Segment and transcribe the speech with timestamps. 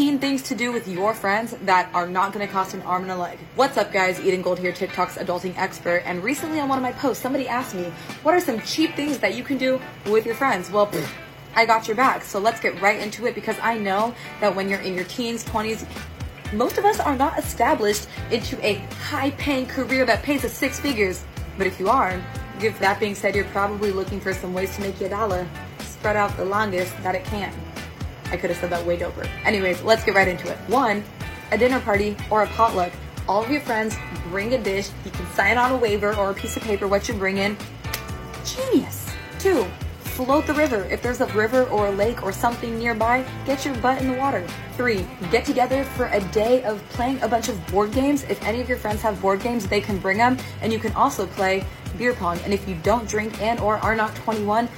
[0.00, 3.02] 15 things to do with your friends that are not going to cost an arm
[3.02, 3.38] and a leg.
[3.54, 4.18] What's up, guys?
[4.18, 6.02] Eden Gold here, TikTok's adulting expert.
[6.06, 9.18] And recently on one of my posts, somebody asked me, what are some cheap things
[9.18, 10.70] that you can do with your friends?
[10.70, 10.90] Well,
[11.54, 12.24] I got your back.
[12.24, 15.44] So let's get right into it because I know that when you're in your teens,
[15.44, 15.86] 20s,
[16.54, 20.80] most of us are not established into a high paying career that pays us six
[20.80, 21.22] figures.
[21.58, 22.18] But if you are,
[22.62, 25.46] if that being said, you're probably looking for some ways to make your dollar
[25.80, 27.52] spread out the longest that it can.
[28.30, 29.28] I could have said that way doper.
[29.44, 30.56] Anyways, let's get right into it.
[30.68, 31.02] One,
[31.50, 32.92] a dinner party or a potluck.
[33.28, 33.96] All of your friends
[34.28, 34.90] bring a dish.
[35.04, 37.56] You can sign on a waiver or a piece of paper what you bring in.
[38.44, 39.08] Genius.
[39.38, 39.66] Two,
[40.00, 40.84] float the river.
[40.90, 44.18] If there's a river or a lake or something nearby, get your butt in the
[44.18, 44.46] water.
[44.76, 48.24] Three, get together for a day of playing a bunch of board games.
[48.24, 50.92] If any of your friends have board games, they can bring them and you can
[50.92, 51.64] also play
[51.96, 52.38] beer pong.
[52.44, 54.68] And if you don't drink and or are not 21,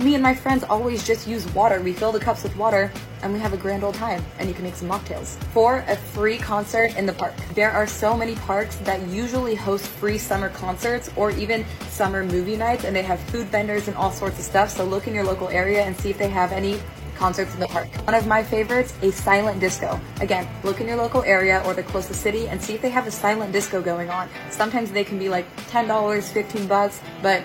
[0.00, 1.80] me and my friends always just use water.
[1.80, 2.90] We fill the cups with water
[3.22, 5.36] and we have a grand old time and you can make some mocktails.
[5.52, 7.34] Four a free concert in the park.
[7.54, 12.56] There are so many parks that usually host free summer concerts or even summer movie
[12.56, 14.70] nights and they have food vendors and all sorts of stuff.
[14.70, 16.80] So look in your local area and see if they have any
[17.16, 17.88] concerts in the park.
[18.06, 20.00] One of my favorites, a silent disco.
[20.22, 23.06] Again, look in your local area or the closest city and see if they have
[23.06, 24.30] a silent disco going on.
[24.50, 27.44] Sometimes they can be like $10, 15 bucks, but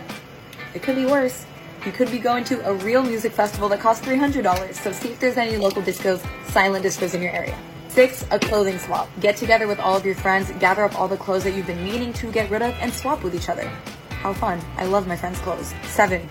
[0.74, 1.46] it could be worse
[1.86, 4.74] you could be going to a real music festival that costs $300.
[4.74, 7.58] So see if there's any local discos, silent discos in your area.
[7.90, 9.08] Six, a clothing swap.
[9.22, 11.84] Get together with all of your friends, gather up all the clothes that you've been
[11.84, 13.68] meaning to get rid of, and swap with each other.
[14.10, 14.60] How fun.
[14.78, 15.74] I love my friends' clothes.
[15.84, 16.28] Seven,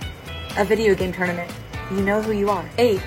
[0.59, 1.51] a video game tournament.
[1.91, 2.69] You know who you are.
[2.77, 3.01] Eight,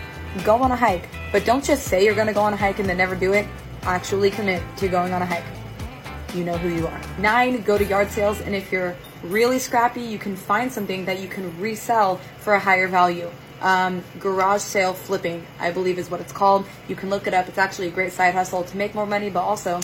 [0.43, 1.09] go on a hike.
[1.31, 3.45] But don't just say you're gonna go on a hike and then never do it.
[3.83, 5.56] Actually commit to going on a hike.
[6.33, 7.01] You know who you are.
[7.19, 11.19] Nine, go to yard sales, and if you're really scrappy, you can find something that
[11.19, 13.31] you can resell for a higher value.
[13.61, 16.65] Um, garage sale flipping, I believe is what it's called.
[16.87, 17.47] You can look it up.
[17.47, 19.79] It's actually a great side hustle to make more money, but also,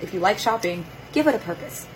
[0.00, 1.86] if you like shopping, give it a purpose.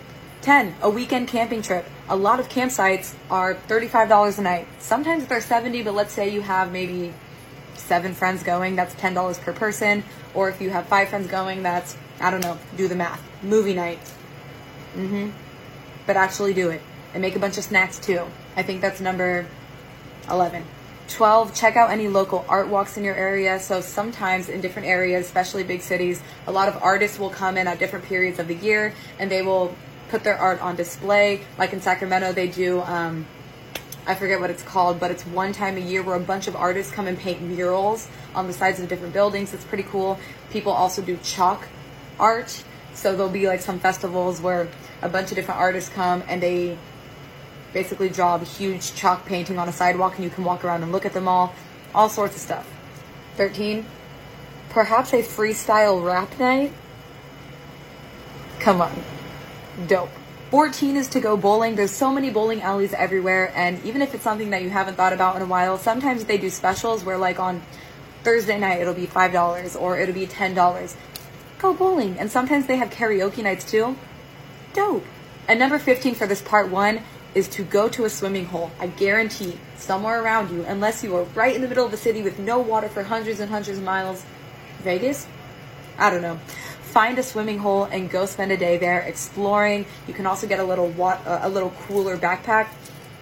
[0.41, 0.75] 10.
[0.81, 1.85] A weekend camping trip.
[2.09, 4.67] A lot of campsites are $35 a night.
[4.79, 7.13] Sometimes they're 70, but let's say you have maybe
[7.75, 10.03] seven friends going, that's $10 per person.
[10.33, 13.21] Or if you have five friends going, that's, I don't know, do the math.
[13.43, 13.99] Movie night.
[14.95, 15.29] Mm-hmm
[16.05, 16.81] but actually do it
[17.13, 18.25] and make a bunch of snacks too.
[18.55, 19.45] I think that's number
[20.29, 20.63] 11.
[21.09, 23.59] 12, check out any local art walks in your area.
[23.59, 27.67] So sometimes in different areas, especially big cities, a lot of artists will come in
[27.67, 29.75] at different periods of the year and they will
[30.09, 31.41] put their art on display.
[31.57, 33.27] Like in Sacramento, they do, um,
[34.05, 36.55] I forget what it's called, but it's one time a year where a bunch of
[36.55, 39.53] artists come and paint murals on the sides of different buildings.
[39.53, 40.19] It's pretty cool.
[40.51, 41.67] People also do chalk
[42.19, 42.63] art.
[42.93, 44.67] So there'll be like some festivals where
[45.01, 46.77] a bunch of different artists come and they
[47.71, 50.91] basically draw a huge chalk painting on a sidewalk and you can walk around and
[50.91, 51.55] look at them all.
[51.95, 52.69] All sorts of stuff.
[53.37, 53.85] 13.
[54.69, 56.73] Perhaps a freestyle rap night?
[58.59, 58.91] Come on.
[59.87, 60.09] Dope.
[60.53, 61.73] 14 is to go bowling.
[61.73, 65.11] There's so many bowling alleys everywhere, and even if it's something that you haven't thought
[65.11, 67.63] about in a while, sometimes they do specials where, like, on
[68.21, 70.95] Thursday night it'll be $5 or it'll be $10.
[71.57, 72.19] Go bowling.
[72.19, 73.97] And sometimes they have karaoke nights too
[74.73, 75.03] dope.
[75.47, 77.01] And number 15 for this part one
[77.33, 78.69] is to go to a swimming hole.
[78.79, 82.21] I guarantee somewhere around you, unless you are right in the middle of a city
[82.21, 84.23] with no water for hundreds and hundreds of miles.
[84.83, 85.25] Vegas?
[85.97, 86.39] I don't know.
[86.93, 89.87] Find a swimming hole and go spend a day there exploring.
[90.07, 92.67] You can also get a little wa- uh, a little cooler backpack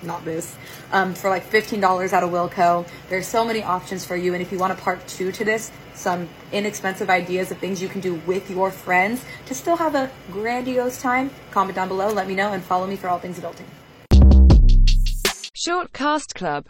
[0.03, 0.55] not this,
[0.91, 2.85] um, for like $15 out of Wilco.
[3.07, 4.33] There's so many options for you.
[4.33, 7.87] And if you want a part two to this, some inexpensive ideas of things you
[7.87, 12.27] can do with your friends to still have a grandiose time, comment down below, let
[12.27, 13.67] me know, and follow me for all things adulting.
[15.53, 16.59] Short Cast Club